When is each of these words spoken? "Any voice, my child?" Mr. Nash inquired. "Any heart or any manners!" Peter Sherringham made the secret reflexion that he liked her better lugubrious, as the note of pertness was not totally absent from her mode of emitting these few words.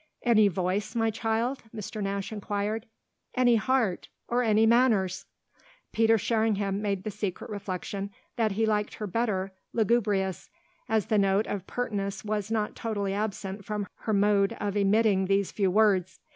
"Any 0.23 0.47
voice, 0.47 0.95
my 0.95 1.11
child?" 1.11 1.61
Mr. 1.75 2.01
Nash 2.01 2.31
inquired. 2.31 2.87
"Any 3.35 3.57
heart 3.57 4.07
or 4.27 4.41
any 4.41 4.65
manners!" 4.65 5.27
Peter 5.91 6.17
Sherringham 6.17 6.81
made 6.81 7.03
the 7.03 7.11
secret 7.11 7.51
reflexion 7.51 8.09
that 8.35 8.53
he 8.53 8.65
liked 8.65 8.95
her 8.95 9.05
better 9.05 9.51
lugubrious, 9.73 10.49
as 10.89 11.05
the 11.05 11.19
note 11.19 11.45
of 11.45 11.67
pertness 11.67 12.25
was 12.25 12.49
not 12.49 12.75
totally 12.75 13.13
absent 13.13 13.63
from 13.63 13.85
her 13.93 14.13
mode 14.13 14.53
of 14.59 14.75
emitting 14.75 15.25
these 15.25 15.51
few 15.51 15.69
words. 15.69 16.19